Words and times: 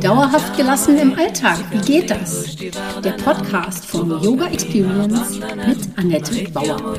Dauerhaft 0.00 0.56
gelassen 0.56 0.96
im 0.96 1.12
Alltag, 1.14 1.58
wie 1.70 1.80
geht 1.80 2.10
das? 2.10 2.56
Der 2.56 3.12
Podcast 3.22 3.84
von 3.84 4.08
Yoga 4.22 4.46
Experience 4.46 5.38
mit 5.38 5.98
Annette 5.98 6.50
Bauer. 6.52 6.94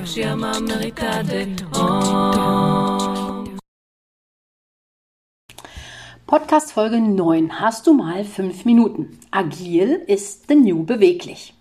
Podcast 6.28 6.72
Folge 6.74 7.02
9. 7.02 7.60
Hast 7.60 7.88
du 7.88 7.94
mal 7.96 8.24
fünf 8.24 8.66
Minuten? 8.66 9.18
Agil 9.32 10.04
ist 10.06 10.48
the 10.48 10.54
new 10.54 10.84
beweglich. 10.84 11.56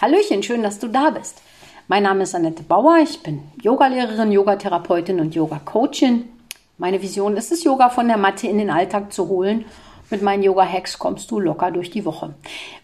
Hallöchen, 0.00 0.44
schön, 0.44 0.62
dass 0.62 0.78
du 0.78 0.86
da 0.86 1.10
bist. 1.10 1.42
Mein 1.88 2.04
Name 2.04 2.22
ist 2.22 2.34
Annette 2.36 2.62
Bauer, 2.62 2.98
ich 3.02 3.24
bin 3.24 3.42
Yogalehrerin, 3.60 4.30
Yogatherapeutin 4.30 5.18
und 5.18 5.34
Yoga-Coachin. 5.34 6.28
Meine 6.78 7.02
Vision 7.02 7.36
ist 7.36 7.50
es, 7.50 7.64
Yoga 7.64 7.90
von 7.90 8.06
der 8.06 8.18
Matte 8.18 8.46
in 8.46 8.58
den 8.58 8.70
Alltag 8.70 9.12
zu 9.12 9.26
holen. 9.28 9.64
Mit 10.08 10.22
meinen 10.22 10.44
Yoga-Hacks 10.44 11.00
kommst 11.00 11.30
du 11.32 11.40
locker 11.40 11.72
durch 11.72 11.90
die 11.90 12.04
Woche. 12.04 12.34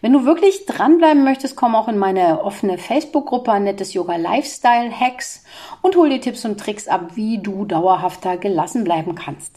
Wenn 0.01 0.11
du 0.11 0.25
wirklich 0.25 0.65
dranbleiben 0.65 1.23
möchtest, 1.23 1.55
komm 1.55 1.75
auch 1.75 1.87
in 1.87 1.97
meine 1.97 2.43
offene 2.43 2.77
Facebook-Gruppe 2.77 3.53
Annettes 3.53 3.93
Yoga 3.93 4.17
Lifestyle 4.17 4.91
Hacks 4.91 5.45
und 5.81 5.95
hol 5.95 6.09
dir 6.09 6.19
Tipps 6.19 6.43
und 6.43 6.59
Tricks 6.59 6.89
ab, 6.89 7.11
wie 7.15 7.37
du 7.37 7.63
dauerhafter 7.63 8.35
gelassen 8.35 8.83
bleiben 8.83 9.15
kannst. 9.15 9.55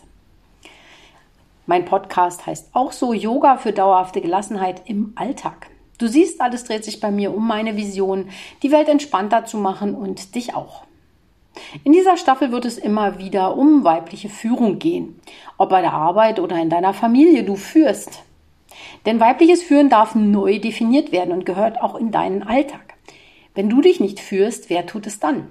Mein 1.66 1.84
Podcast 1.84 2.46
heißt 2.46 2.70
auch 2.74 2.92
so 2.92 3.12
Yoga 3.12 3.56
für 3.56 3.72
dauerhafte 3.72 4.20
Gelassenheit 4.20 4.82
im 4.84 5.12
Alltag. 5.16 5.71
Du 6.02 6.08
siehst, 6.08 6.40
alles 6.40 6.64
dreht 6.64 6.84
sich 6.84 6.98
bei 6.98 7.12
mir 7.12 7.32
um 7.32 7.46
meine 7.46 7.76
Vision, 7.76 8.28
die 8.64 8.72
Welt 8.72 8.88
entspannter 8.88 9.44
zu 9.44 9.56
machen 9.56 9.94
und 9.94 10.34
dich 10.34 10.52
auch. 10.52 10.82
In 11.84 11.92
dieser 11.92 12.16
Staffel 12.16 12.50
wird 12.50 12.64
es 12.64 12.76
immer 12.76 13.20
wieder 13.20 13.56
um 13.56 13.84
weibliche 13.84 14.28
Führung 14.28 14.80
gehen, 14.80 15.20
ob 15.58 15.70
bei 15.70 15.80
der 15.80 15.92
Arbeit 15.92 16.40
oder 16.40 16.60
in 16.60 16.70
deiner 16.70 16.92
Familie 16.92 17.44
du 17.44 17.54
führst. 17.54 18.24
Denn 19.06 19.20
weibliches 19.20 19.62
Führen 19.62 19.90
darf 19.90 20.16
neu 20.16 20.58
definiert 20.58 21.12
werden 21.12 21.32
und 21.32 21.46
gehört 21.46 21.80
auch 21.80 21.94
in 21.94 22.10
deinen 22.10 22.42
Alltag. 22.42 22.94
Wenn 23.54 23.70
du 23.70 23.80
dich 23.80 24.00
nicht 24.00 24.18
führst, 24.18 24.70
wer 24.70 24.86
tut 24.86 25.06
es 25.06 25.20
dann? 25.20 25.50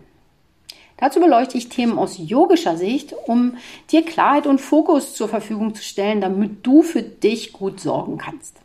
Dazu 0.97 1.21
beleuchte 1.21 1.57
ich 1.57 1.69
Themen 1.69 1.97
aus 1.97 2.17
yogischer 2.17 2.75
Sicht, 2.75 3.15
um 3.25 3.55
dir 3.89 4.03
Klarheit 4.03 4.47
und 4.47 4.59
Fokus 4.59 5.15
zur 5.15 5.29
Verfügung 5.29 5.75
zu 5.75 5.81
stellen, 5.81 6.19
damit 6.19 6.67
du 6.67 6.81
für 6.81 7.03
dich 7.03 7.53
gut 7.53 7.79
sorgen 7.79 8.17
kannst. 8.17 8.57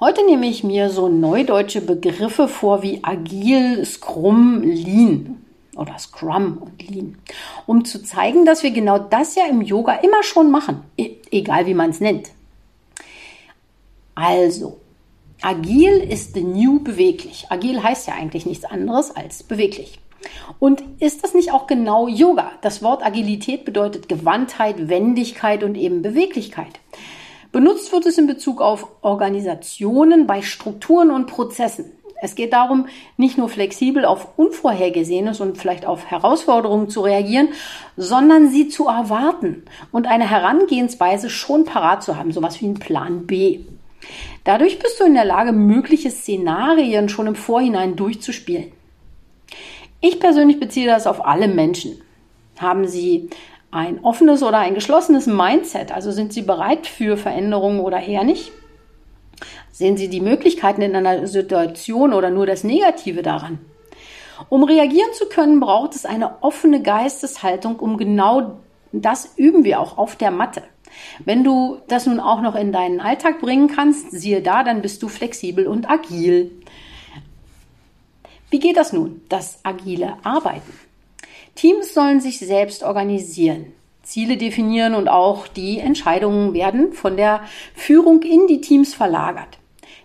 Heute 0.00 0.26
nehme 0.26 0.46
ich 0.46 0.64
mir 0.64 0.90
so 0.90 1.08
neudeutsche 1.08 1.80
Begriffe 1.80 2.48
vor 2.48 2.82
wie 2.82 2.98
Agil, 3.04 3.84
Scrum, 3.84 4.60
Lean 4.62 5.44
oder 5.76 5.96
Scrum 6.00 6.58
und 6.58 6.90
Lean, 6.90 7.16
um 7.66 7.84
zu 7.84 8.02
zeigen, 8.02 8.44
dass 8.44 8.64
wir 8.64 8.72
genau 8.72 8.98
das 8.98 9.36
ja 9.36 9.44
im 9.48 9.62
Yoga 9.62 9.94
immer 9.94 10.24
schon 10.24 10.50
machen, 10.50 10.82
e, 10.96 11.12
egal 11.30 11.66
wie 11.66 11.74
man 11.74 11.90
es 11.90 12.00
nennt. 12.00 12.30
Also, 14.16 14.80
agil 15.42 15.98
ist 15.98 16.34
the 16.34 16.42
new 16.42 16.80
beweglich. 16.80 17.46
Agil 17.50 17.80
heißt 17.80 18.08
ja 18.08 18.14
eigentlich 18.14 18.46
nichts 18.46 18.64
anderes 18.64 19.14
als 19.14 19.44
beweglich. 19.44 20.00
Und 20.58 20.82
ist 20.98 21.22
das 21.22 21.34
nicht 21.34 21.52
auch 21.52 21.68
genau 21.68 22.08
Yoga? 22.08 22.50
Das 22.62 22.82
Wort 22.82 23.06
Agilität 23.06 23.64
bedeutet 23.64 24.08
Gewandtheit, 24.08 24.88
Wendigkeit 24.88 25.62
und 25.62 25.76
eben 25.76 26.02
Beweglichkeit. 26.02 26.80
Benutzt 27.54 27.92
wird 27.92 28.04
es 28.04 28.18
in 28.18 28.26
Bezug 28.26 28.60
auf 28.60 28.88
Organisationen 29.02 30.26
bei 30.26 30.42
Strukturen 30.42 31.12
und 31.12 31.28
Prozessen. 31.28 31.92
Es 32.20 32.34
geht 32.34 32.52
darum, 32.52 32.88
nicht 33.16 33.38
nur 33.38 33.48
flexibel 33.48 34.04
auf 34.04 34.36
Unvorhergesehenes 34.36 35.40
und 35.40 35.56
vielleicht 35.56 35.86
auf 35.86 36.04
Herausforderungen 36.06 36.88
zu 36.88 37.02
reagieren, 37.02 37.50
sondern 37.96 38.48
sie 38.48 38.66
zu 38.66 38.88
erwarten 38.88 39.62
und 39.92 40.08
eine 40.08 40.28
Herangehensweise 40.28 41.30
schon 41.30 41.64
parat 41.64 42.02
zu 42.02 42.16
haben, 42.16 42.32
sowas 42.32 42.60
wie 42.60 42.66
ein 42.66 42.74
Plan 42.74 43.24
B. 43.24 43.60
Dadurch 44.42 44.80
bist 44.80 44.98
du 44.98 45.04
in 45.04 45.14
der 45.14 45.24
Lage, 45.24 45.52
mögliche 45.52 46.10
Szenarien 46.10 47.08
schon 47.08 47.28
im 47.28 47.36
Vorhinein 47.36 47.94
durchzuspielen. 47.94 48.72
Ich 50.00 50.18
persönlich 50.18 50.58
beziehe 50.58 50.88
das 50.88 51.06
auf 51.06 51.24
alle 51.24 51.46
Menschen. 51.46 52.00
Haben 52.58 52.88
sie 52.88 53.30
ein 53.74 54.04
offenes 54.04 54.42
oder 54.42 54.58
ein 54.58 54.74
geschlossenes 54.74 55.26
Mindset? 55.26 55.92
Also 55.92 56.12
sind 56.12 56.32
Sie 56.32 56.42
bereit 56.42 56.86
für 56.86 57.16
Veränderungen 57.16 57.80
oder 57.80 58.00
eher 58.00 58.24
nicht? 58.24 58.52
Sehen 59.72 59.96
Sie 59.96 60.08
die 60.08 60.20
Möglichkeiten 60.20 60.82
in 60.82 60.94
einer 60.94 61.26
Situation 61.26 62.12
oder 62.12 62.30
nur 62.30 62.46
das 62.46 62.62
Negative 62.62 63.22
daran? 63.22 63.58
Um 64.48 64.62
reagieren 64.62 65.12
zu 65.14 65.26
können, 65.26 65.60
braucht 65.60 65.94
es 65.94 66.06
eine 66.06 66.42
offene 66.42 66.82
Geisteshaltung, 66.82 67.76
um 67.76 67.96
genau 67.96 68.60
das 68.92 69.34
üben 69.36 69.64
wir 69.64 69.80
auch 69.80 69.98
auf 69.98 70.16
der 70.16 70.30
Matte. 70.30 70.62
Wenn 71.24 71.42
du 71.42 71.78
das 71.88 72.06
nun 72.06 72.20
auch 72.20 72.40
noch 72.40 72.54
in 72.54 72.70
deinen 72.70 73.00
Alltag 73.00 73.40
bringen 73.40 73.68
kannst, 73.68 74.12
siehe 74.12 74.42
da, 74.42 74.62
dann 74.62 74.82
bist 74.82 75.02
du 75.02 75.08
flexibel 75.08 75.66
und 75.66 75.90
agil. 75.90 76.52
Wie 78.50 78.60
geht 78.60 78.76
das 78.76 78.92
nun, 78.92 79.22
das 79.28 79.58
agile 79.64 80.16
Arbeiten? 80.22 80.72
Teams 81.54 81.94
sollen 81.94 82.20
sich 82.20 82.38
selbst 82.38 82.82
organisieren, 82.82 83.72
Ziele 84.02 84.36
definieren 84.36 84.94
und 84.94 85.08
auch 85.08 85.46
die 85.46 85.78
Entscheidungen 85.78 86.52
werden 86.52 86.92
von 86.92 87.16
der 87.16 87.42
Führung 87.74 88.22
in 88.22 88.46
die 88.46 88.60
Teams 88.60 88.94
verlagert. 88.94 89.58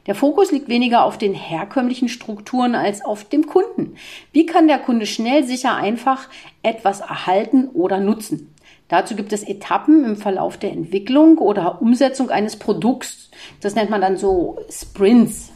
Der 0.06 0.16
Fokus 0.16 0.52
liegt 0.52 0.70
weniger 0.70 1.04
auf 1.04 1.18
den 1.18 1.34
herkömmlichen 1.34 2.10
Strukturen 2.10 2.74
als 2.74 3.04
auf 3.04 3.26
dem 3.26 3.46
Kunden. 3.46 3.96
Wie 4.32 4.46
kann 4.46 4.68
der 4.68 4.80
Kunde 4.80 5.06
schnell, 5.06 5.44
sicher, 5.44 5.76
einfach 5.76 6.30
etwas 6.64 7.02
erhalten 7.02 7.70
oder 7.74 8.00
nutzen? 8.00 8.54
Dazu 8.88 9.16
gibt 9.16 9.34
es 9.34 9.44
Etappen 9.44 10.04
im 10.04 10.18
Verlauf 10.18 10.58
der 10.58 10.72
Entwicklung 10.72 11.38
oder 11.38 11.82
Umsetzung 11.82 12.32
eines 12.32 12.58
Produkts. 12.58 13.30
Das 13.62 13.76
nennt 13.76 13.92
man 13.92 14.02
dann 14.02 14.18
so 14.18 14.58
Sprints. 14.70 15.52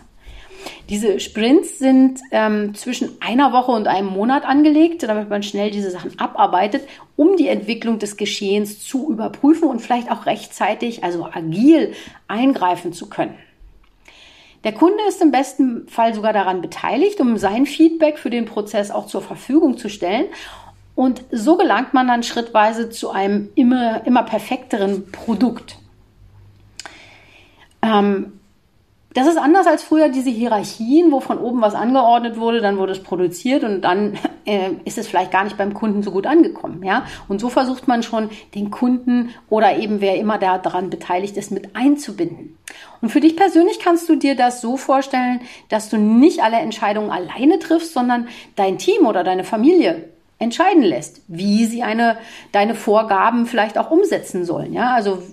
Diese 0.90 1.20
Sprints 1.20 1.80
sind 1.80 2.20
ähm, 2.32 2.76
zwischen 2.76 3.18
einer 3.20 3.54
Woche 3.54 3.72
und 3.72 3.88
einem 3.88 4.08
Monat 4.08 4.46
angelegt, 4.46 5.04
damit 5.04 5.30
man 5.30 5.44
schnell 5.44 5.72
diese 5.72 5.92
Sachen 5.92 6.20
abarbeitet, 6.20 6.88
um 7.16 7.38
die 7.38 7.48
Entwicklung 7.48 8.00
des 8.00 8.18
Geschehens 8.18 8.86
zu 8.86 9.10
überprüfen 9.12 9.68
und 9.68 9.80
vielleicht 9.80 10.12
auch 10.12 10.26
rechtzeitig, 10.26 11.04
also 11.04 11.26
agil, 11.26 11.94
eingreifen 12.28 12.94
zu 12.94 13.10
können. 13.10 13.36
Der 14.64 14.72
Kunde 14.72 15.00
ist 15.10 15.22
im 15.22 15.32
besten 15.32 15.88
Fall 15.88 16.14
sogar 16.14 16.32
daran 16.32 16.62
beteiligt, 16.62 17.20
um 17.20 17.38
sein 17.38 17.66
Feedback 17.66 18.18
für 18.18 18.30
den 18.30 18.46
Prozess 18.46 18.92
auch 18.92 19.08
zur 19.08 19.22
Verfügung 19.22 19.78
zu 19.78 19.90
stellen. 19.90 20.28
Und 20.96 21.24
so 21.32 21.58
gelangt 21.58 21.94
man 21.94 22.08
dann 22.08 22.24
schrittweise 22.24 22.90
zu 22.90 23.10
einem 23.10 23.50
immer, 23.56 24.06
immer 24.06 24.24
perfekteren 24.24 25.12
Produkt. 25.12 25.78
Ähm, 27.82 28.40
das 29.14 29.28
ist 29.28 29.38
anders 29.38 29.68
als 29.68 29.84
früher 29.84 30.10
diese 30.10 30.30
Hierarchien, 30.30 31.12
wo 31.12 31.20
von 31.20 31.38
oben 31.38 31.62
was 31.62 31.76
angeordnet 31.76 32.38
wurde, 32.38 32.62
dann 32.62 32.78
wurde 32.78 32.94
es 32.94 33.04
produziert 33.04 33.64
und 33.64 33.82
dann 33.82 34.18
äh, 34.46 34.72
ist 34.86 34.98
es 34.98 35.08
vielleicht 35.08 35.32
gar 35.32 35.44
nicht 35.44 35.58
beim 35.58 35.74
Kunden 35.74 36.04
so 36.04 36.12
gut 36.12 36.26
angekommen, 36.26 36.84
ja. 36.84 37.06
Und 37.28 37.40
so 37.40 37.50
versucht 37.50 37.88
man 37.88 38.04
schon 38.04 38.30
den 38.56 38.72
Kunden 38.72 39.30
oder 39.50 39.78
eben 39.78 40.02
wer 40.02 40.18
immer 40.18 40.38
daran 40.38 40.90
beteiligt 40.90 41.38
ist 41.38 41.52
mit 41.52 41.76
einzubinden. 41.76 42.58
Und 43.02 43.10
für 43.10 43.20
dich 43.20 43.36
persönlich 43.36 43.80
kannst 43.80 44.10
du 44.10 44.16
dir 44.16 44.36
das 44.36 44.62
so 44.62 44.78
vorstellen, 44.78 45.42
dass 45.70 45.90
du 45.90 45.98
nicht 45.98 46.42
alle 46.42 46.58
Entscheidungen 46.58 47.12
alleine 47.12 47.60
triffst, 47.60 47.94
sondern 47.94 48.28
dein 48.56 48.78
Team 48.78 49.06
oder 49.06 49.24
deine 49.24 49.44
Familie 49.44 50.10
entscheiden 50.40 50.84
lässt, 50.84 51.22
wie 51.28 51.66
sie 51.66 51.84
eine, 51.84 52.18
deine 52.52 52.76
Vorgaben 52.76 53.46
vielleicht 53.46 53.78
auch 53.78 53.92
umsetzen 53.92 54.46
sollen. 54.46 54.74
Ja, 54.74 54.94
also 54.94 55.24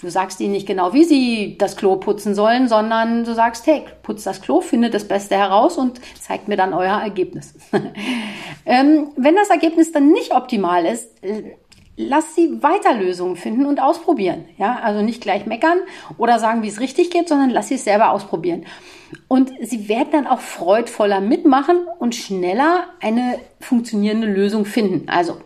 Du 0.00 0.08
sagst 0.10 0.40
ihnen 0.40 0.52
nicht 0.52 0.66
genau, 0.66 0.92
wie 0.92 1.02
sie 1.02 1.56
das 1.58 1.76
Klo 1.76 1.96
putzen 1.96 2.34
sollen, 2.34 2.68
sondern 2.68 3.24
du 3.24 3.34
sagst, 3.34 3.66
hey, 3.66 3.82
putzt 4.04 4.26
das 4.26 4.40
Klo, 4.40 4.60
findet 4.60 4.94
das 4.94 5.08
Beste 5.08 5.36
heraus 5.36 5.76
und 5.76 6.00
zeigt 6.20 6.46
mir 6.46 6.56
dann 6.56 6.72
euer 6.72 7.00
Ergebnis. 7.00 7.54
ähm, 8.66 9.08
wenn 9.16 9.34
das 9.34 9.50
Ergebnis 9.50 9.90
dann 9.90 10.12
nicht 10.12 10.32
optimal 10.32 10.86
ist, 10.86 11.10
lass 11.96 12.36
sie 12.36 12.62
weiter 12.62 12.94
Lösungen 12.94 13.34
finden 13.34 13.66
und 13.66 13.82
ausprobieren. 13.82 14.44
Ja, 14.56 14.78
also 14.82 15.02
nicht 15.02 15.20
gleich 15.20 15.46
meckern 15.46 15.78
oder 16.16 16.38
sagen, 16.38 16.62
wie 16.62 16.68
es 16.68 16.78
richtig 16.78 17.10
geht, 17.10 17.28
sondern 17.28 17.50
lass 17.50 17.68
sie 17.68 17.74
es 17.74 17.84
selber 17.84 18.12
ausprobieren. 18.12 18.66
Und 19.26 19.52
sie 19.60 19.88
werden 19.88 20.12
dann 20.12 20.26
auch 20.28 20.40
freudvoller 20.40 21.20
mitmachen 21.20 21.86
und 21.98 22.14
schneller 22.14 22.84
eine 23.00 23.40
funktionierende 23.60 24.28
Lösung 24.28 24.64
finden. 24.64 25.08
Also, 25.08 25.38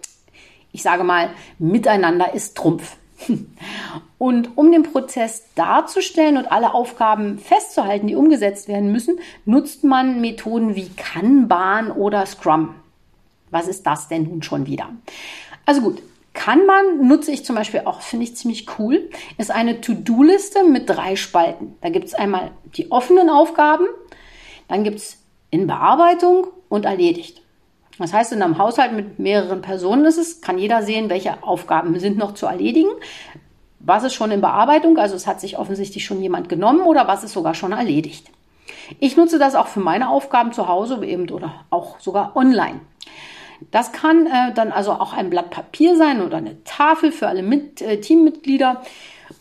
ich 0.73 0.83
sage 0.83 1.05
mal, 1.05 1.31
miteinander 1.59 2.35
ist 2.35 2.55
Trumpf. 2.57 2.97
Und 4.19 4.57
um 4.57 4.71
den 4.71 4.85
Prozess 4.85 5.47
darzustellen 5.57 6.37
und 6.37 6.53
alle 6.53 6.75
Aufgaben 6.75 7.41
festzuhalten, 7.41 8.07
die 8.07 8.15
umgesetzt 8.15 8.69
werden 8.69 8.93
müssen, 8.93 9.19
nutzt 9.47 9.83
man 9.83 10.21
Methoden 10.21 10.77
wie 10.77 10.91
Kanban 10.91 11.91
oder 11.91 12.25
Scrum. 12.25 12.77
Was 13.51 13.67
ist 13.67 13.85
das 13.85 14.07
denn 14.07 14.23
nun 14.23 14.45
schon 14.45 14.67
wieder? 14.67 14.91
Also 15.67 15.81
gut, 15.81 16.03
Kanban 16.35 17.07
nutze 17.07 17.33
ich 17.33 17.45
zum 17.45 17.57
Beispiel 17.57 17.83
auch, 17.85 18.01
finde 18.01 18.25
ich 18.25 18.37
ziemlich 18.37 18.67
cool, 18.79 19.11
ist 19.39 19.51
eine 19.51 19.81
To-Do-Liste 19.81 20.65
mit 20.65 20.89
drei 20.89 21.17
Spalten. 21.17 21.75
Da 21.81 21.91
gibt 21.91 22.07
es 22.07 22.15
einmal 22.15 22.53
die 22.77 22.91
offenen 22.91 23.29
Aufgaben, 23.29 23.87
dann 24.69 24.85
gibt 24.85 24.99
es 24.99 25.19
in 25.51 25.67
Bearbeitung 25.67 26.47
und 26.69 26.85
erledigt. 26.85 27.42
Das 28.03 28.13
heißt, 28.13 28.33
in 28.33 28.43
einem 28.43 28.59
Haushalt 28.59 28.93
mit 28.93 29.19
mehreren 29.19 29.63
Personen 29.63 30.05
ist 30.05 30.19
es, 30.19 30.41
kann 30.41 30.59
jeder 30.59 30.83
sehen, 30.83 31.09
welche 31.09 31.43
Aufgaben 31.43 31.99
sind 31.99 32.19
noch 32.19 32.35
zu 32.35 32.47
erledigen. 32.47 32.91
Was 33.79 34.05
ist 34.05 34.15
schon 34.15 34.31
in 34.31 34.41
Bearbeitung, 34.41 34.99
also 34.99 35.15
es 35.15 35.27
hat 35.27 35.41
sich 35.41 35.59
offensichtlich 35.59 36.05
schon 36.05 36.21
jemand 36.21 36.49
genommen 36.49 36.83
oder 36.83 37.09
was 37.09 37.25
ist 37.25 37.33
sogar 37.33 37.55
schon 37.55 37.73
erledigt. 37.73 38.31
Ich 39.01 39.17
nutze 39.17 39.39
das 39.39 39.55
auch 39.55 39.69
für 39.69 39.81
meine 39.81 40.09
Aufgaben 40.09 40.53
zu 40.53 40.69
Hause 40.69 41.05
eben 41.05 41.29
oder 41.31 41.65
auch 41.71 41.99
sogar 42.01 42.37
online. 42.37 42.81
Das 43.71 43.93
kann 43.93 44.27
äh, 44.27 44.53
dann 44.53 44.73
also 44.73 44.93
auch 44.93 45.13
ein 45.13 45.31
Blatt 45.31 45.51
Papier 45.51 45.97
sein 45.97 46.23
oder 46.23 46.39
eine 46.39 46.63
Tafel 46.65 47.13
für 47.13 47.29
alle 47.29 47.43
Mit 47.43 47.81
äh, 47.81 48.01
Teammitglieder 48.01 48.83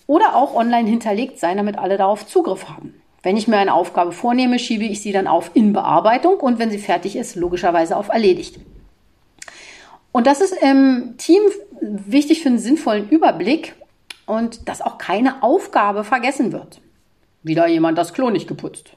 oder 0.07 0.35
auch 0.35 0.53
online 0.53 0.87
hinterlegt 0.87 1.39
sein, 1.39 1.57
damit 1.57 1.77
alle 1.77 1.97
darauf 1.97 2.25
Zugriff 2.27 2.69
haben. 2.69 3.00
Wenn 3.23 3.37
ich 3.37 3.47
mir 3.47 3.57
eine 3.57 3.73
Aufgabe 3.73 4.11
vornehme, 4.11 4.57
schiebe 4.57 4.83
ich 4.83 5.01
sie 5.01 5.11
dann 5.11 5.27
auf 5.27 5.51
in 5.53 5.73
Bearbeitung 5.73 6.39
und 6.39 6.57
wenn 6.59 6.71
sie 6.71 6.79
fertig 6.79 7.15
ist, 7.15 7.35
logischerweise 7.35 7.95
auf 7.95 8.09
erledigt. 8.09 8.59
Und 10.11 10.27
das 10.27 10.41
ist 10.41 10.53
im 10.61 11.15
Team 11.17 11.41
wichtig 11.79 12.41
für 12.41 12.49
einen 12.49 12.59
sinnvollen 12.59 13.09
Überblick 13.09 13.75
und 14.25 14.67
dass 14.67 14.81
auch 14.81 14.97
keine 14.97 15.43
Aufgabe 15.43 16.03
vergessen 16.03 16.51
wird. 16.51 16.81
Wieder 17.43 17.67
jemand 17.67 17.97
das 17.97 18.13
Klo 18.13 18.29
nicht 18.29 18.47
geputzt. 18.47 18.91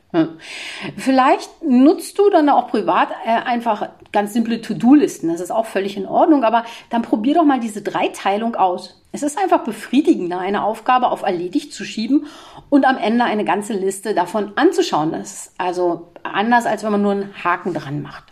Vielleicht 0.99 1.63
nutzt 1.63 2.19
du 2.19 2.29
dann 2.29 2.51
auch 2.51 2.69
privat 2.69 3.09
äh, 3.25 3.31
einfach 3.31 3.89
ganz 4.13 4.35
simple 4.35 4.61
To-Do-Listen. 4.61 5.29
Das 5.29 5.41
ist 5.41 5.51
auch 5.51 5.65
völlig 5.65 5.97
in 5.97 6.07
Ordnung, 6.07 6.45
aber 6.45 6.65
dann 6.91 7.01
probier 7.01 7.35
doch 7.35 7.45
mal 7.45 7.59
diese 7.59 7.81
Dreiteilung 7.81 8.55
aus. 8.55 9.03
Es 9.13 9.23
ist 9.23 9.39
einfach 9.39 9.65
befriedigender, 9.65 10.39
eine 10.39 10.63
Aufgabe 10.63 11.09
auf 11.09 11.23
erledigt 11.23 11.73
zu 11.73 11.85
schieben 11.85 12.27
und 12.69 12.85
am 12.85 12.99
Ende 12.99 13.25
eine 13.25 13.45
ganze 13.45 13.73
Liste 13.73 14.15
davon 14.15 14.53
anzuschauen. 14.57 15.13
Das 15.13 15.33
ist 15.33 15.53
also 15.57 16.09
anders, 16.23 16.67
als 16.67 16.85
wenn 16.85 16.93
man 16.93 17.03
nur 17.03 17.13
einen 17.13 17.45
Haken 17.45 17.73
dran 17.73 18.03
macht. 18.03 18.25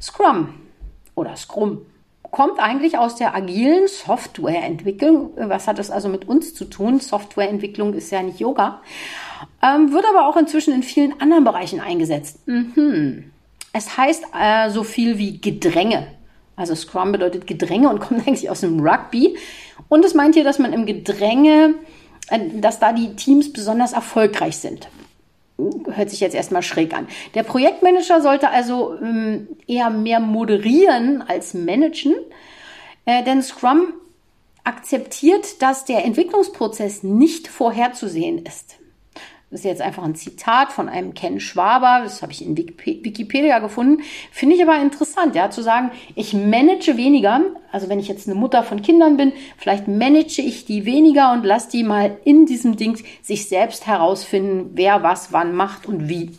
Scrum 0.00 0.54
oder 1.14 1.36
Scrum 1.36 1.82
kommt 2.30 2.58
eigentlich 2.58 2.98
aus 2.98 3.16
der 3.16 3.34
agilen 3.34 3.88
Softwareentwicklung. 3.88 5.32
Was 5.36 5.66
hat 5.66 5.78
das 5.78 5.90
also 5.90 6.08
mit 6.08 6.28
uns 6.28 6.54
zu 6.54 6.64
tun? 6.64 7.00
Softwareentwicklung 7.00 7.94
ist 7.94 8.10
ja 8.10 8.22
nicht 8.22 8.40
Yoga. 8.40 8.80
Ähm, 9.62 9.92
wird 9.92 10.04
aber 10.06 10.26
auch 10.26 10.36
inzwischen 10.36 10.74
in 10.74 10.82
vielen 10.82 11.20
anderen 11.20 11.44
Bereichen 11.44 11.80
eingesetzt. 11.80 12.46
Mhm. 12.46 13.32
Es 13.72 13.96
heißt 13.96 14.24
äh, 14.38 14.70
so 14.70 14.84
viel 14.84 15.18
wie 15.18 15.40
Gedränge. 15.40 16.06
Also 16.56 16.74
Scrum 16.74 17.12
bedeutet 17.12 17.46
Gedränge 17.46 17.88
und 17.88 18.00
kommt 18.00 18.26
eigentlich 18.26 18.50
aus 18.50 18.60
dem 18.60 18.80
Rugby. 18.80 19.36
Und 19.88 20.04
es 20.04 20.14
meint 20.14 20.34
hier, 20.34 20.44
dass 20.44 20.58
man 20.58 20.72
im 20.72 20.86
Gedränge, 20.86 21.74
äh, 22.28 22.38
dass 22.54 22.78
da 22.78 22.92
die 22.92 23.16
Teams 23.16 23.52
besonders 23.52 23.92
erfolgreich 23.92 24.56
sind 24.56 24.88
hört 25.92 26.10
sich 26.10 26.20
jetzt 26.20 26.34
erstmal 26.34 26.62
schräg 26.62 26.94
an. 26.94 27.08
Der 27.34 27.42
Projektmanager 27.42 28.20
sollte 28.20 28.50
also 28.50 28.96
ähm, 29.00 29.48
eher 29.66 29.90
mehr 29.90 30.20
moderieren 30.20 31.22
als 31.22 31.54
managen, 31.54 32.14
äh, 33.04 33.22
denn 33.24 33.42
Scrum 33.42 33.94
akzeptiert, 34.64 35.62
dass 35.62 35.84
der 35.84 36.04
Entwicklungsprozess 36.04 37.02
nicht 37.02 37.48
vorherzusehen 37.48 38.44
ist. 38.44 38.79
Das 39.50 39.60
ist 39.60 39.64
jetzt 39.64 39.82
einfach 39.82 40.04
ein 40.04 40.14
Zitat 40.14 40.70
von 40.70 40.88
einem 40.88 41.12
Ken 41.12 41.40
Schwaber, 41.40 42.02
das 42.04 42.22
habe 42.22 42.30
ich 42.30 42.44
in 42.44 42.56
Wikipedia 42.56 43.58
gefunden. 43.58 44.02
Finde 44.30 44.54
ich 44.54 44.62
aber 44.62 44.80
interessant, 44.80 45.34
ja, 45.34 45.50
zu 45.50 45.60
sagen, 45.60 45.90
ich 46.14 46.34
manage 46.34 46.96
weniger. 46.96 47.40
Also 47.72 47.88
wenn 47.88 47.98
ich 47.98 48.06
jetzt 48.06 48.28
eine 48.28 48.38
Mutter 48.38 48.62
von 48.62 48.80
Kindern 48.80 49.16
bin, 49.16 49.32
vielleicht 49.58 49.88
manage 49.88 50.40
ich 50.40 50.66
die 50.66 50.86
weniger 50.86 51.32
und 51.32 51.44
lasse 51.44 51.68
die 51.70 51.82
mal 51.82 52.16
in 52.24 52.46
diesem 52.46 52.76
Ding 52.76 53.02
sich 53.22 53.48
selbst 53.48 53.88
herausfinden, 53.88 54.70
wer 54.74 55.02
was 55.02 55.32
wann 55.32 55.52
macht 55.52 55.86
und 55.86 56.08
wie. 56.08 56.30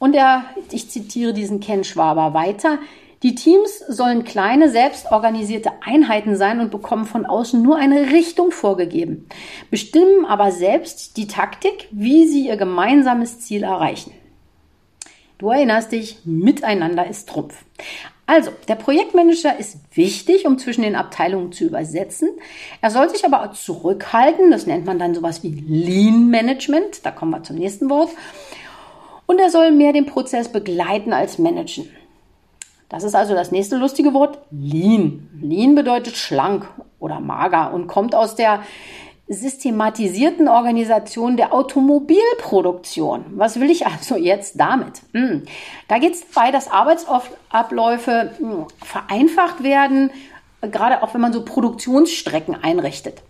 Und 0.00 0.16
er, 0.16 0.46
ich 0.72 0.90
zitiere 0.90 1.32
diesen 1.32 1.60
Ken 1.60 1.84
Schwaber 1.84 2.34
weiter. 2.34 2.80
Die 3.22 3.34
Teams 3.34 3.78
sollen 3.80 4.24
kleine, 4.24 4.70
selbstorganisierte 4.70 5.72
Einheiten 5.84 6.36
sein 6.36 6.58
und 6.60 6.70
bekommen 6.70 7.04
von 7.04 7.26
außen 7.26 7.60
nur 7.60 7.76
eine 7.76 8.12
Richtung 8.12 8.50
vorgegeben, 8.50 9.28
bestimmen 9.70 10.24
aber 10.24 10.52
selbst 10.52 11.18
die 11.18 11.26
Taktik, 11.26 11.88
wie 11.90 12.26
sie 12.26 12.46
ihr 12.46 12.56
gemeinsames 12.56 13.40
Ziel 13.40 13.62
erreichen. 13.62 14.12
Du 15.36 15.50
erinnerst 15.50 15.92
dich, 15.92 16.18
miteinander 16.24 17.06
ist 17.06 17.28
Trumpf. 17.28 17.64
Also, 18.26 18.52
der 18.68 18.76
Projektmanager 18.76 19.58
ist 19.58 19.78
wichtig, 19.94 20.46
um 20.46 20.56
zwischen 20.58 20.82
den 20.82 20.94
Abteilungen 20.94 21.50
zu 21.50 21.64
übersetzen. 21.64 22.28
Er 22.80 22.90
soll 22.90 23.08
sich 23.10 23.24
aber 23.24 23.52
zurückhalten. 23.52 24.50
Das 24.50 24.66
nennt 24.66 24.86
man 24.86 24.98
dann 24.98 25.14
sowas 25.14 25.42
wie 25.42 25.48
Lean 25.48 26.28
Management. 26.28 27.04
Da 27.04 27.10
kommen 27.10 27.32
wir 27.32 27.42
zum 27.42 27.56
nächsten 27.56 27.90
Wort. 27.90 28.10
Und 29.26 29.40
er 29.40 29.50
soll 29.50 29.72
mehr 29.72 29.92
den 29.92 30.06
Prozess 30.06 30.52
begleiten 30.52 31.12
als 31.12 31.38
managen. 31.38 31.88
Das 32.90 33.04
ist 33.04 33.14
also 33.14 33.34
das 33.34 33.52
nächste 33.52 33.76
lustige 33.76 34.12
Wort, 34.12 34.40
Lean. 34.50 35.28
Lean 35.40 35.74
bedeutet 35.74 36.16
schlank 36.16 36.68
oder 36.98 37.20
mager 37.20 37.72
und 37.72 37.86
kommt 37.86 38.14
aus 38.14 38.34
der 38.34 38.62
systematisierten 39.28 40.48
Organisation 40.48 41.36
der 41.36 41.54
Automobilproduktion. 41.54 43.26
Was 43.36 43.60
will 43.60 43.70
ich 43.70 43.86
also 43.86 44.16
jetzt 44.16 44.58
damit? 44.58 45.02
Hm. 45.12 45.44
Da 45.86 45.98
geht 45.98 46.14
es 46.14 46.28
dabei, 46.28 46.50
dass 46.50 46.68
Arbeitsabläufe 46.68 48.32
hm, 48.36 48.66
vereinfacht 48.82 49.62
werden, 49.62 50.10
gerade 50.62 51.04
auch 51.04 51.14
wenn 51.14 51.20
man 51.20 51.32
so 51.32 51.44
Produktionsstrecken 51.44 52.56
einrichtet. 52.56 53.22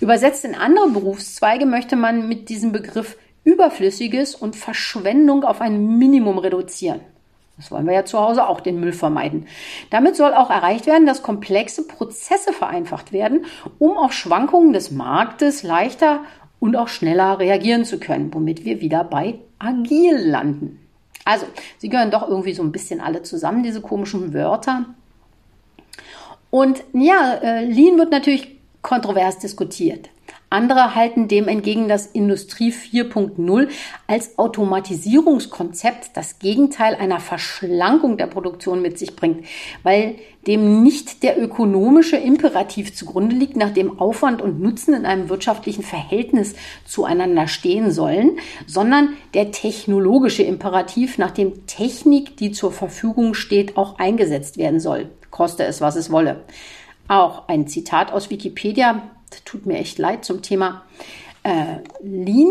Übersetzt 0.00 0.44
in 0.44 0.56
andere 0.56 0.90
Berufszweige 0.90 1.66
möchte 1.66 1.94
man 1.94 2.28
mit 2.28 2.48
diesem 2.48 2.72
Begriff 2.72 3.16
Überflüssiges 3.44 4.34
und 4.34 4.56
Verschwendung 4.56 5.44
auf 5.44 5.60
ein 5.60 5.98
Minimum 5.98 6.38
reduzieren. 6.38 7.00
Das 7.62 7.70
wollen 7.70 7.86
wir 7.86 7.94
ja 7.94 8.04
zu 8.04 8.18
Hause 8.18 8.48
auch 8.48 8.60
den 8.60 8.80
Müll 8.80 8.92
vermeiden. 8.92 9.46
Damit 9.90 10.16
soll 10.16 10.34
auch 10.34 10.50
erreicht 10.50 10.86
werden, 10.86 11.06
dass 11.06 11.22
komplexe 11.22 11.86
Prozesse 11.86 12.52
vereinfacht 12.52 13.12
werden, 13.12 13.46
um 13.78 13.96
auf 13.96 14.12
Schwankungen 14.12 14.72
des 14.72 14.90
Marktes 14.90 15.62
leichter 15.62 16.22
und 16.58 16.74
auch 16.74 16.88
schneller 16.88 17.38
reagieren 17.38 17.84
zu 17.84 18.00
können, 18.00 18.34
womit 18.34 18.64
wir 18.64 18.80
wieder 18.80 19.04
bei 19.04 19.38
agil 19.60 20.16
landen. 20.16 20.80
Also, 21.24 21.46
sie 21.78 21.88
gehören 21.88 22.10
doch 22.10 22.28
irgendwie 22.28 22.52
so 22.52 22.64
ein 22.64 22.72
bisschen 22.72 23.00
alle 23.00 23.22
zusammen, 23.22 23.62
diese 23.62 23.80
komischen 23.80 24.34
Wörter. 24.34 24.86
Und 26.50 26.82
ja, 26.92 27.34
äh, 27.34 27.64
Lean 27.64 27.96
wird 27.96 28.10
natürlich 28.10 28.58
kontrovers 28.82 29.38
diskutiert. 29.38 30.10
Andere 30.52 30.94
halten 30.94 31.28
dem 31.28 31.48
entgegen, 31.48 31.88
dass 31.88 32.06
Industrie 32.06 32.72
4.0 32.72 33.68
als 34.06 34.38
Automatisierungskonzept 34.38 36.10
das 36.14 36.38
Gegenteil 36.38 36.94
einer 36.94 37.20
Verschlankung 37.20 38.18
der 38.18 38.26
Produktion 38.26 38.82
mit 38.82 38.98
sich 38.98 39.16
bringt, 39.16 39.46
weil 39.82 40.16
dem 40.46 40.82
nicht 40.82 41.22
der 41.22 41.40
ökonomische 41.40 42.16
Imperativ 42.16 42.94
zugrunde 42.94 43.34
liegt, 43.34 43.56
nach 43.56 43.70
dem 43.70 43.98
Aufwand 43.98 44.42
und 44.42 44.60
Nutzen 44.60 44.92
in 44.94 45.06
einem 45.06 45.28
wirtschaftlichen 45.28 45.82
Verhältnis 45.82 46.54
zueinander 46.84 47.48
stehen 47.48 47.90
sollen, 47.90 48.38
sondern 48.66 49.10
der 49.34 49.52
technologische 49.52 50.42
Imperativ, 50.42 51.16
nach 51.16 51.30
dem 51.30 51.66
Technik, 51.66 52.36
die 52.36 52.52
zur 52.52 52.72
Verfügung 52.72 53.34
steht, 53.34 53.76
auch 53.76 53.98
eingesetzt 53.98 54.58
werden 54.58 54.80
soll, 54.80 55.10
koste 55.30 55.64
es, 55.64 55.80
was 55.80 55.96
es 55.96 56.10
wolle. 56.10 56.44
Auch 57.08 57.48
ein 57.48 57.66
Zitat 57.66 58.12
aus 58.12 58.30
Wikipedia, 58.30 59.02
tut 59.44 59.66
mir 59.66 59.78
echt 59.78 59.98
leid 59.98 60.24
zum 60.24 60.42
Thema 60.42 60.82
äh, 61.42 61.78
Lean. 62.02 62.50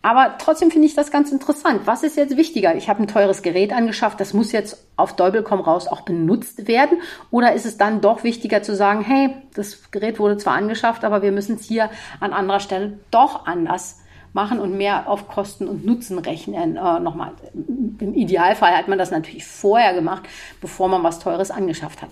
Aber 0.00 0.36
trotzdem 0.38 0.70
finde 0.70 0.88
ich 0.88 0.94
das 0.94 1.12
ganz 1.12 1.30
interessant. 1.30 1.82
Was 1.84 2.02
ist 2.02 2.16
jetzt 2.16 2.36
wichtiger? 2.36 2.74
Ich 2.74 2.88
habe 2.88 3.02
ein 3.02 3.06
teures 3.06 3.42
Gerät 3.42 3.72
angeschafft, 3.72 4.18
das 4.20 4.34
muss 4.34 4.50
jetzt 4.50 4.84
auf 4.96 5.14
Däubel 5.14 5.42
komm 5.42 5.60
raus 5.60 5.86
auch 5.86 6.00
benutzt 6.00 6.66
werden. 6.66 6.98
Oder 7.30 7.52
ist 7.52 7.66
es 7.66 7.76
dann 7.76 8.00
doch 8.00 8.24
wichtiger 8.24 8.62
zu 8.62 8.74
sagen, 8.74 9.02
hey, 9.02 9.34
das 9.54 9.90
Gerät 9.92 10.18
wurde 10.18 10.38
zwar 10.38 10.54
angeschafft, 10.54 11.04
aber 11.04 11.22
wir 11.22 11.30
müssen 11.30 11.56
es 11.56 11.64
hier 11.64 11.88
an 12.18 12.32
anderer 12.32 12.60
Stelle 12.60 12.98
doch 13.10 13.46
anders 13.46 14.00
machen 14.32 14.60
und 14.60 14.76
mehr 14.76 15.08
auf 15.08 15.28
Kosten 15.28 15.68
und 15.68 15.84
Nutzen 15.84 16.18
rechnen. 16.18 16.76
Äh, 16.76 17.00
nochmal, 17.00 17.32
im 17.54 18.14
Idealfall 18.14 18.76
hat 18.76 18.88
man 18.88 18.98
das 18.98 19.10
natürlich 19.10 19.46
vorher 19.46 19.94
gemacht, 19.94 20.22
bevor 20.60 20.88
man 20.88 21.02
was 21.04 21.20
Teures 21.20 21.50
angeschafft 21.50 22.02
hat. 22.02 22.10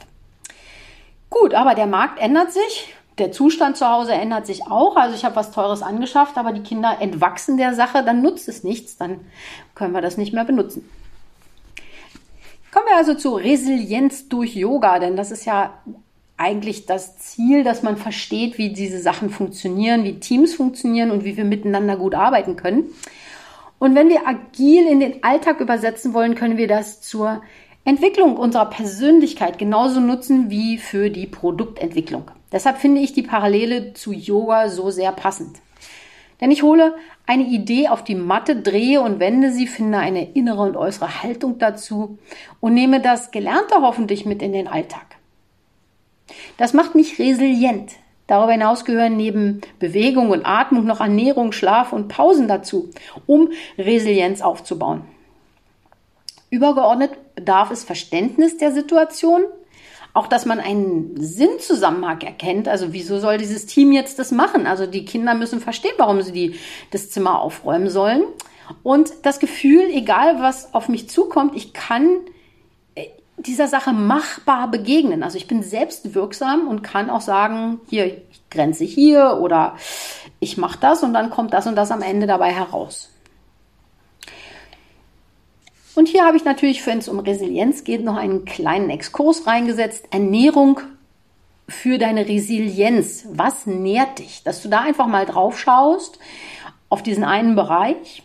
Gut, 1.29 1.55
aber 1.55 1.75
der 1.75 1.87
Markt 1.87 2.21
ändert 2.21 2.53
sich 2.53 2.95
der 3.21 3.31
Zustand 3.31 3.77
zu 3.77 3.89
Hause 3.89 4.13
ändert 4.13 4.47
sich 4.47 4.67
auch. 4.67 4.97
Also 4.97 5.15
ich 5.15 5.25
habe 5.25 5.37
was 5.37 5.53
Teures 5.53 5.83
angeschafft, 5.83 6.37
aber 6.39 6.53
die 6.53 6.63
Kinder 6.63 6.97
entwachsen 7.01 7.57
der 7.57 7.75
Sache, 7.75 8.03
dann 8.03 8.23
nutzt 8.23 8.49
es 8.49 8.65
nichts, 8.65 8.97
dann 8.97 9.21
können 9.75 9.93
wir 9.93 10.01
das 10.01 10.17
nicht 10.17 10.33
mehr 10.33 10.45
benutzen. 10.45 10.89
Kommen 12.73 12.87
wir 12.89 12.97
also 12.97 13.15
zu 13.15 13.35
Resilienz 13.35 14.29
durch 14.29 14.55
Yoga, 14.55 14.99
denn 14.99 15.17
das 15.17 15.31
ist 15.31 15.45
ja 15.45 15.75
eigentlich 16.37 16.87
das 16.87 17.19
Ziel, 17.19 17.65
dass 17.65 17.83
man 17.83 17.97
versteht, 17.97 18.57
wie 18.57 18.73
diese 18.73 19.01
Sachen 19.01 19.29
funktionieren, 19.29 20.05
wie 20.05 20.21
Teams 20.21 20.55
funktionieren 20.55 21.11
und 21.11 21.25
wie 21.25 21.37
wir 21.37 21.45
miteinander 21.45 21.97
gut 21.97 22.15
arbeiten 22.15 22.57
können. 22.57 22.85
Und 23.79 23.95
wenn 23.95 24.09
wir 24.09 24.27
agil 24.27 24.87
in 24.87 25.01
den 25.01 25.23
Alltag 25.23 25.61
übersetzen 25.61 26.15
wollen, 26.15 26.35
können 26.35 26.57
wir 26.57 26.69
das 26.69 27.03
zur 27.03 27.43
Entwicklung 27.85 28.37
unserer 28.37 28.67
Persönlichkeit 28.67 29.59
genauso 29.59 30.01
nutzen 30.01 30.51
wie 30.51 30.79
für 30.79 31.11
die 31.11 31.27
Produktentwicklung. 31.27 32.31
Deshalb 32.53 32.79
finde 32.79 33.01
ich 33.01 33.13
die 33.13 33.23
Parallele 33.23 33.95
zu 33.95 34.13
Yoga 34.13 34.69
so 34.69 34.91
sehr 34.91 35.13
passend. 35.13 35.59
Denn 36.41 36.51
ich 36.51 36.63
hole 36.63 36.95
eine 37.27 37.45
Idee 37.45 37.89
auf 37.89 38.03
die 38.03 38.15
Matte, 38.15 38.57
drehe 38.57 39.03
und 39.03 39.21
wende 39.21 39.53
sie, 39.53 39.67
finde 39.67 39.99
eine 39.99 40.33
innere 40.33 40.63
und 40.63 40.77
äußere 40.77 41.23
Haltung 41.23 41.59
dazu 41.59 42.19
und 42.61 42.75
nehme 42.75 43.01
das 43.01 43.31
Gelernte 43.31 43.77
hoffentlich 43.83 44.25
mit 44.25 44.43
in 44.43 44.53
den 44.53 44.67
Alltag. 44.67 45.07
Das 46.57 46.73
macht 46.73 46.95
mich 46.95 47.19
resilient. 47.19 47.93
Darüber 48.27 48.53
hinaus 48.53 48.85
gehören 48.85 49.17
neben 49.17 49.61
Bewegung 49.81 50.31
und 50.31 50.47
Atmung 50.47 50.85
noch 50.85 51.01
Ernährung, 51.01 51.53
Schlaf 51.53 51.93
und 51.93 52.09
Pausen 52.09 52.47
dazu, 52.47 52.91
um 53.27 53.51
Resilienz 53.77 54.41
aufzubauen. 54.41 55.03
Übergeordnet 56.49 57.35
bedarf 57.35 57.71
es 57.71 57.85
Verständnis 57.85 58.57
der 58.57 58.73
Situation, 58.73 59.43
auch 60.13 60.27
dass 60.27 60.47
man 60.47 60.61
einen 60.61 61.15
Sinnzusammenhang 61.17 62.21
erkennt. 62.21 62.69
Also 62.69 62.93
wieso 62.93 63.19
soll 63.19 63.39
dieses 63.39 63.67
Team 63.67 63.93
jetzt 63.93 64.19
das 64.19 64.33
machen? 64.33 64.67
Also 64.67 64.87
die 64.87 65.05
Kinder 65.05 65.35
müssen 65.35 65.61
verstehen, 65.61 65.95
warum 65.99 66.23
sie 66.23 66.33
die, 66.33 66.55
das 66.91 67.11
Zimmer 67.11 67.41
aufräumen 67.41 67.89
sollen. 67.89 68.25
Und 68.83 69.13
das 69.23 69.39
Gefühl, 69.39 69.83
egal 69.93 70.41
was 70.41 70.75
auf 70.75 70.89
mich 70.89 71.09
zukommt, 71.09 71.57
ich 71.57 71.73
kann 71.73 72.21
äh, 72.95 73.07
dieser 73.37 73.69
Sache 73.69 73.93
machbar 73.93 74.71
begegnen. 74.71 75.23
Also 75.23 75.37
ich 75.37 75.47
bin 75.47 75.63
selbst 75.63 76.15
wirksam 76.15 76.69
und 76.69 76.83
kann 76.83 77.11
auch 77.11 77.21
sagen, 77.21 77.81
hier, 77.89 78.07
ich 78.07 78.23
grenze 78.51 78.85
hier 78.85 79.39
oder 79.41 79.77
ich 80.41 80.57
mache 80.57 80.79
das 80.81 81.03
und 81.03 81.15
dann 81.15 81.31
kommt 81.31 81.53
das 81.53 81.67
und 81.67 81.77
das 81.77 81.91
am 81.91 82.03
Ende 82.03 82.27
dabei 82.27 82.53
heraus. 82.53 83.11
Und 85.95 86.09
hier 86.09 86.25
habe 86.25 86.37
ich 86.37 86.45
natürlich, 86.45 86.87
wenn 86.87 86.99
es 86.99 87.09
um 87.09 87.19
Resilienz 87.19 87.85
geht, 87.85 88.05
noch 88.05 88.17
einen 88.17 88.45
kleinen 88.45 88.91
Exkurs 88.91 89.47
reingesetzt. 89.47 90.07
Ernährung 90.11 90.81
für 91.69 91.99
deine 91.99 92.29
Resilienz. 92.29 93.27
Was 93.33 93.67
nährt 93.67 94.19
dich? 94.19 94.43
Dass 94.45 94.63
du 94.63 94.69
da 94.69 94.81
einfach 94.81 95.07
mal 95.07 95.27
drauf 95.27 95.59
schaust 95.59 96.19
auf 96.89 97.03
diesen 97.03 97.25
einen 97.25 97.55
Bereich 97.55 98.23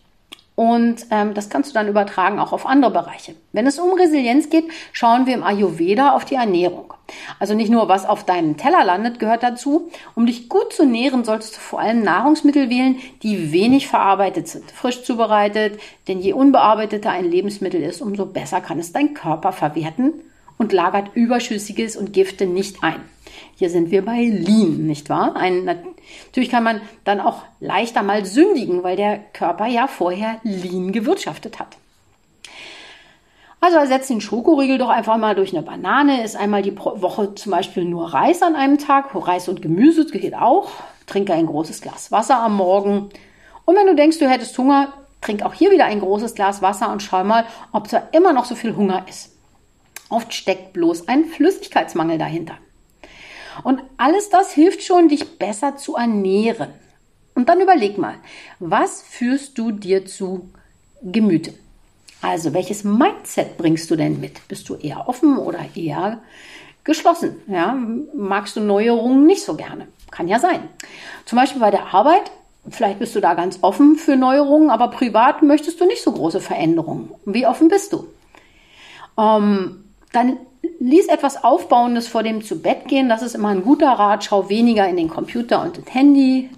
und 0.55 1.05
ähm, 1.11 1.33
das 1.33 1.49
kannst 1.49 1.69
du 1.69 1.73
dann 1.73 1.89
übertragen 1.89 2.39
auch 2.39 2.53
auf 2.53 2.65
andere 2.65 2.91
Bereiche. 2.91 3.35
Wenn 3.51 3.67
es 3.67 3.77
um 3.77 3.93
Resilienz 3.93 4.49
geht, 4.49 4.65
schauen 4.93 5.25
wir 5.25 5.33
im 5.33 5.43
Ayurveda 5.43 6.13
auf 6.13 6.23
die 6.23 6.35
Ernährung. 6.35 6.93
Also 7.39 7.53
nicht 7.53 7.69
nur, 7.69 7.89
was 7.89 8.05
auf 8.05 8.23
deinem 8.23 8.55
Teller 8.55 8.85
landet, 8.85 9.19
gehört 9.19 9.43
dazu. 9.43 9.91
Um 10.15 10.25
dich 10.25 10.47
gut 10.47 10.71
zu 10.71 10.85
nähren, 10.85 11.25
solltest 11.25 11.57
du 11.57 11.59
vor 11.59 11.79
allem 11.79 12.03
Nahrungsmittel 12.03 12.69
wählen, 12.69 12.97
die 13.21 13.51
wenig 13.51 13.87
verarbeitet 13.87 14.47
sind, 14.47 14.71
frisch 14.71 15.03
zubereitet. 15.03 15.79
Denn 16.07 16.19
je 16.19 16.33
unbearbeiteter 16.33 17.11
ein 17.11 17.25
Lebensmittel 17.25 17.81
ist, 17.81 18.01
umso 18.01 18.25
besser 18.25 18.61
kann 18.61 18.79
es 18.79 18.93
dein 18.93 19.13
Körper 19.13 19.51
verwerten 19.51 20.13
und 20.57 20.73
lagert 20.73 21.15
Überschüssiges 21.15 21.95
und 21.95 22.13
Gifte 22.13 22.45
nicht 22.45 22.83
ein. 22.83 23.01
Hier 23.55 23.69
sind 23.69 23.91
wir 23.91 24.03
bei 24.03 24.23
Lean, 24.23 24.85
nicht 24.85 25.09
wahr? 25.09 25.35
Ein, 25.35 25.65
natürlich 25.65 26.49
kann 26.49 26.63
man 26.63 26.81
dann 27.03 27.19
auch 27.19 27.43
leichter 27.59 28.03
mal 28.03 28.25
sündigen, 28.25 28.83
weil 28.83 28.95
der 28.95 29.19
Körper 29.33 29.67
ja 29.67 29.87
vorher 29.87 30.39
Lean 30.43 30.91
gewirtschaftet 30.91 31.59
hat. 31.59 31.77
Also 33.61 33.77
ersetzt 33.77 34.09
den 34.09 34.21
Schokoriegel 34.21 34.77
doch 34.77 34.89
einfach 34.89 35.17
mal 35.17 35.33
durch 35.33 35.51
eine 35.51 35.63
Banane. 35.63 36.23
Ist 36.23 36.35
einmal 36.35 36.61
die 36.61 36.77
Woche 36.77 37.33
zum 37.33 37.51
Beispiel 37.51 37.83
nur 37.83 38.13
Reis 38.13 38.43
an 38.43 38.55
einem 38.55 38.77
Tag. 38.77 39.15
Reis 39.15 39.49
und 39.49 39.61
Gemüse 39.61 40.05
geht 40.05 40.35
auch. 40.35 40.69
Trinke 41.07 41.33
ein 41.33 41.47
großes 41.47 41.81
Glas 41.81 42.11
Wasser 42.11 42.39
am 42.39 42.57
Morgen. 42.57 43.09
Und 43.65 43.75
wenn 43.75 43.87
du 43.87 43.95
denkst, 43.95 44.19
du 44.19 44.29
hättest 44.29 44.55
Hunger, 44.57 44.93
trink 45.21 45.41
auch 45.43 45.53
hier 45.53 45.71
wieder 45.71 45.85
ein 45.85 45.99
großes 45.99 46.35
Glas 46.35 46.61
Wasser 46.61 46.91
und 46.91 47.01
schau 47.01 47.23
mal, 47.23 47.45
ob 47.71 47.89
da 47.89 48.03
immer 48.11 48.33
noch 48.33 48.45
so 48.45 48.53
viel 48.53 48.75
Hunger 48.75 49.05
ist. 49.09 49.34
Oft 50.09 50.33
steckt 50.33 50.73
bloß 50.73 51.07
ein 51.07 51.25
Flüssigkeitsmangel 51.25 52.17
dahinter. 52.17 52.57
Und 53.63 53.81
alles 53.97 54.29
das 54.29 54.51
hilft 54.51 54.83
schon, 54.83 55.07
dich 55.07 55.37
besser 55.37 55.77
zu 55.77 55.95
ernähren. 55.95 56.69
Und 57.33 57.49
dann 57.49 57.61
überleg 57.61 57.97
mal, 57.97 58.15
was 58.59 59.01
führst 59.01 59.57
du 59.57 59.71
dir 59.71 60.05
zu 60.05 60.49
Gemüte? 61.01 61.53
Also, 62.21 62.53
welches 62.53 62.83
Mindset 62.83 63.57
bringst 63.57 63.91
du 63.91 63.95
denn 63.95 64.19
mit? 64.19 64.47
Bist 64.47 64.67
du 64.69 64.75
eher 64.75 65.07
offen 65.07 65.37
oder 65.37 65.59
eher 65.75 66.21
geschlossen? 66.83 67.35
Ja, 67.47 67.77
magst 68.13 68.55
du 68.55 68.61
Neuerungen 68.61 69.25
nicht 69.25 69.43
so 69.43 69.55
gerne? 69.55 69.87
Kann 70.11 70.27
ja 70.27 70.39
sein. 70.39 70.61
Zum 71.25 71.37
Beispiel 71.37 71.61
bei 71.61 71.71
der 71.71 71.93
Arbeit. 71.93 72.31
Vielleicht 72.67 72.97
bist 72.97 73.15
du 73.15 73.19
da 73.19 73.35
ganz 73.35 73.59
offen 73.61 73.95
für 73.95 74.15
Neuerungen, 74.15 74.71
aber 74.71 74.87
privat 74.87 75.43
möchtest 75.43 75.79
du 75.79 75.85
nicht 75.85 76.01
so 76.01 76.13
große 76.13 76.39
Veränderungen. 76.39 77.13
Wie 77.25 77.45
offen 77.45 77.67
bist 77.67 77.93
du? 77.93 78.07
Ähm, 79.19 79.84
dann 80.15 80.37
lies 80.79 81.07
etwas 81.07 81.43
Aufbauendes 81.43 82.07
vor 82.07 82.23
dem 82.23 82.43
zu 82.43 82.61
Bett 82.61 82.87
gehen. 82.87 83.09
Das 83.09 83.21
ist 83.21 83.35
immer 83.35 83.49
ein 83.49 83.63
guter 83.63 83.89
Rat. 83.91 84.23
Schau 84.23 84.49
weniger 84.49 84.87
in 84.87 84.97
den 84.97 85.09
Computer 85.09 85.61
und 85.61 85.77
das 85.77 85.93
Handy. 85.93 86.49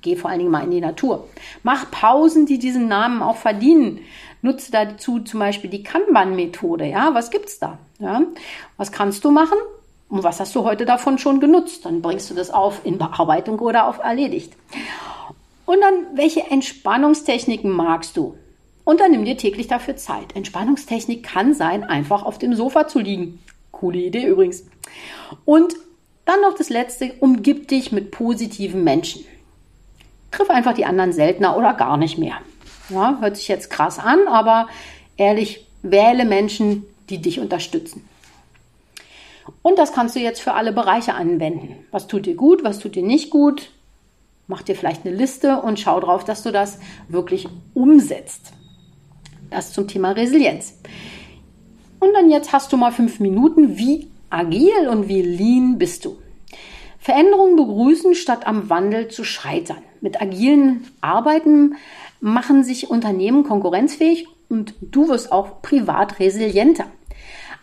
Geh 0.00 0.16
vor 0.16 0.30
allen 0.30 0.40
Dingen 0.40 0.50
mal 0.50 0.64
in 0.64 0.70
die 0.70 0.80
Natur. 0.80 1.28
Mach 1.62 1.90
Pausen, 1.90 2.46
die 2.46 2.58
diesen 2.58 2.88
Namen 2.88 3.22
auch 3.22 3.36
verdienen. 3.36 4.00
Nutze 4.42 4.72
dazu 4.72 5.20
zum 5.20 5.38
Beispiel 5.38 5.70
die 5.70 5.84
Kanban-Methode. 5.84 6.86
Ja, 6.86 7.14
was 7.14 7.30
gibt's 7.30 7.60
da? 7.60 7.78
Ja, 8.00 8.22
was 8.76 8.90
kannst 8.90 9.24
du 9.24 9.30
machen? 9.30 9.58
Und 10.08 10.24
was 10.24 10.40
hast 10.40 10.54
du 10.56 10.64
heute 10.64 10.84
davon 10.84 11.18
schon 11.18 11.40
genutzt? 11.40 11.86
Dann 11.86 12.02
bringst 12.02 12.28
du 12.28 12.34
das 12.34 12.50
auf 12.50 12.80
in 12.84 12.98
Bearbeitung 12.98 13.60
oder 13.60 13.86
auf 13.86 13.98
erledigt. 13.98 14.52
Und 15.64 15.80
dann, 15.80 16.16
welche 16.16 16.50
Entspannungstechniken 16.50 17.70
magst 17.70 18.16
du? 18.16 18.34
Und 18.84 19.00
dann 19.00 19.12
nimm 19.12 19.24
dir 19.24 19.36
täglich 19.36 19.68
dafür 19.68 19.96
Zeit. 19.96 20.34
Entspannungstechnik 20.34 21.22
kann 21.22 21.54
sein, 21.54 21.84
einfach 21.84 22.24
auf 22.24 22.38
dem 22.38 22.54
Sofa 22.54 22.88
zu 22.88 22.98
liegen. 22.98 23.40
Coole 23.70 23.98
Idee 23.98 24.26
übrigens. 24.26 24.66
Und 25.44 25.74
dann 26.24 26.40
noch 26.40 26.54
das 26.54 26.68
letzte, 26.68 27.12
umgib 27.20 27.68
dich 27.68 27.92
mit 27.92 28.10
positiven 28.10 28.84
Menschen. 28.84 29.24
Triff 30.30 30.50
einfach 30.50 30.74
die 30.74 30.84
anderen 30.84 31.12
seltener 31.12 31.56
oder 31.56 31.74
gar 31.74 31.96
nicht 31.96 32.18
mehr. 32.18 32.36
Ja, 32.88 33.18
hört 33.20 33.36
sich 33.36 33.48
jetzt 33.48 33.70
krass 33.70 33.98
an, 33.98 34.26
aber 34.28 34.68
ehrlich, 35.16 35.66
wähle 35.82 36.24
Menschen, 36.24 36.84
die 37.10 37.18
dich 37.18 37.40
unterstützen. 37.40 38.08
Und 39.62 39.78
das 39.78 39.92
kannst 39.92 40.16
du 40.16 40.20
jetzt 40.20 40.40
für 40.40 40.54
alle 40.54 40.72
Bereiche 40.72 41.14
anwenden. 41.14 41.84
Was 41.90 42.06
tut 42.06 42.26
dir 42.26 42.34
gut, 42.34 42.64
was 42.64 42.78
tut 42.78 42.94
dir 42.94 43.02
nicht 43.02 43.30
gut? 43.30 43.70
Mach 44.46 44.62
dir 44.62 44.76
vielleicht 44.76 45.06
eine 45.06 45.14
Liste 45.14 45.60
und 45.60 45.78
schau 45.78 46.00
drauf, 46.00 46.24
dass 46.24 46.42
du 46.42 46.52
das 46.52 46.78
wirklich 47.08 47.48
umsetzt. 47.74 48.52
Das 49.52 49.72
zum 49.72 49.86
Thema 49.86 50.12
Resilienz. 50.12 50.78
Und 52.00 52.12
dann 52.14 52.30
jetzt 52.30 52.52
hast 52.52 52.72
du 52.72 52.76
mal 52.76 52.90
fünf 52.90 53.20
Minuten. 53.20 53.78
Wie 53.78 54.08
agil 54.28 54.88
und 54.90 55.08
wie 55.08 55.22
lean 55.22 55.78
bist 55.78 56.04
du? 56.04 56.18
Veränderungen 56.98 57.56
begrüßen, 57.56 58.14
statt 58.14 58.46
am 58.46 58.70
Wandel 58.70 59.08
zu 59.08 59.24
scheitern. 59.24 59.82
Mit 60.00 60.20
agilen 60.20 60.86
Arbeiten 61.00 61.76
machen 62.20 62.64
sich 62.64 62.90
Unternehmen 62.90 63.44
konkurrenzfähig 63.44 64.26
und 64.48 64.74
du 64.80 65.08
wirst 65.08 65.32
auch 65.32 65.62
privat 65.62 66.18
resilienter. 66.18 66.86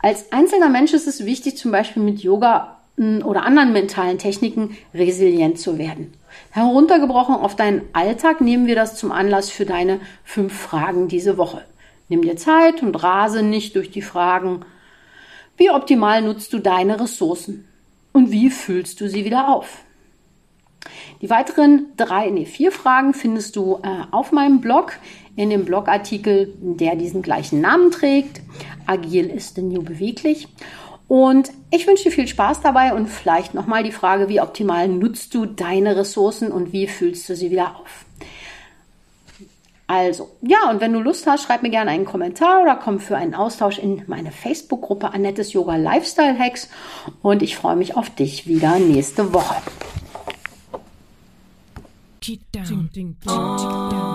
Als 0.02 0.32
einzelner 0.32 0.70
Mensch 0.70 0.94
ist 0.94 1.08
es 1.08 1.26
wichtig, 1.26 1.58
zum 1.58 1.72
Beispiel 1.72 2.04
mit 2.04 2.20
Yoga 2.20 2.80
hm, 2.98 3.24
oder 3.26 3.44
anderen 3.46 3.74
mentalen 3.74 4.18
Techniken 4.18 4.78
resilient 4.94 5.60
zu 5.60 5.78
werden. 5.78 6.14
Heruntergebrochen 6.52 7.36
auf 7.36 7.56
deinen 7.56 7.82
Alltag 7.94 8.42
nehmen 8.42 8.68
wir 8.68 8.76
das 8.76 8.96
zum 8.96 9.12
Anlass 9.12 9.50
für 9.50 9.66
deine 9.66 10.00
fünf 10.24 10.54
Fragen 10.54 11.08
diese 11.08 11.38
Woche. 11.38 11.64
Nimm 12.10 12.24
dir 12.24 12.36
Zeit 12.36 12.82
und 12.84 12.96
rase 13.02 13.44
nicht 13.44 13.76
durch 13.76 13.92
die 13.92 14.02
Fragen, 14.02 14.66
wie 15.58 15.70
optimal 15.70 16.22
nutzt 16.22 16.52
du 16.54 16.60
deine 16.60 17.00
Ressourcen 17.00 17.68
und 18.14 18.32
wie 18.32 18.50
füllst 18.50 19.00
du 19.00 19.08
sie 19.08 19.26
wieder 19.26 19.50
auf? 19.50 19.84
Die 21.22 21.30
weiteren 21.30 21.88
drei, 21.98 22.30
nee, 22.30 22.46
vier 22.46 22.72
Fragen 22.72 23.14
findest 23.14 23.56
du 23.56 23.80
äh, 23.84 24.06
auf 24.12 24.32
meinem 24.32 24.62
Blog, 24.62 24.94
in 25.36 25.50
dem 25.50 25.66
Blogartikel, 25.66 26.54
der 26.60 26.96
diesen 26.96 27.22
gleichen 27.22 27.62
Namen 27.62 27.92
trägt. 27.92 28.42
Agil 28.86 29.28
ist 29.28 29.58
denn 29.58 29.70
new 29.70 29.84
beweglich. 29.84 30.48
Und 31.08 31.52
ich 31.72 31.88
wünsche 31.88 32.04
dir 32.04 32.12
viel 32.12 32.28
Spaß 32.28 32.62
dabei 32.62 32.94
und 32.94 33.08
vielleicht 33.08 33.54
nochmal 33.54 33.84
die 33.84 33.92
Frage, 33.92 34.30
wie 34.30 34.42
optimal 34.42 34.88
nutzt 34.88 35.34
du 35.34 35.46
deine 35.46 35.96
Ressourcen 35.96 36.52
und 36.52 36.72
wie 36.72 36.88
füllst 36.88 37.28
du 37.30 37.36
sie 37.36 37.52
wieder 37.52 37.78
auf? 37.78 38.06
Also, 39.90 40.30
ja, 40.44 40.70
und 40.70 40.82
wenn 40.82 40.94
du 40.94 41.00
Lust 41.00 41.26
hast, 41.26 41.46
schreib 41.46 41.64
mir 41.64 41.72
gerne 41.72 41.90
einen 41.90 42.06
Kommentar 42.06 42.62
oder 42.62 42.76
komm 42.76 43.00
für 43.00 43.18
einen 43.18 43.34
Austausch 43.34 43.80
in 43.80 44.04
meine 44.06 44.32
Facebook-Gruppe 44.32 45.16
Annettes 45.16 45.52
Yoga 45.54 45.78
Lifestyle 45.78 46.38
Hacks 46.38 46.70
und 47.24 47.42
ich 47.42 47.56
freue 47.56 47.76
mich 47.76 47.98
auf 47.98 48.12
dich 48.12 48.46
wieder 48.46 48.78
nächste 48.78 49.34
Woche. 49.34 49.56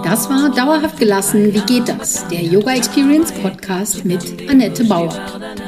Das 0.04 0.30
war 0.30 0.54
Dauerhaft 0.54 0.96
gelassen. 0.96 1.52
Wie 1.52 1.62
geht 1.62 1.88
das? 1.88 2.28
Der 2.28 2.42
Yoga 2.42 2.74
Experience 2.74 3.32
Podcast 3.32 4.04
mit 4.04 4.48
Annette 4.48 4.84
Bauer. 4.84 5.12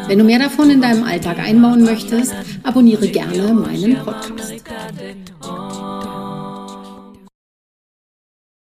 Wenn 0.07 0.21
du 0.21 0.25
mehr 0.25 0.39
davon 0.39 0.71
in 0.71 0.81
deinem 0.81 1.03
Alltag 1.03 1.41
einbauen 1.41 1.83
möchtest, 1.83 2.33
abonniere 2.63 3.09
gerne 3.09 3.53
meinen 3.53 3.97
Podcast. 4.05 4.63